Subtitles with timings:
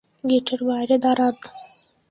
[0.23, 1.35] গেটের বাইরে দাঁড়ান।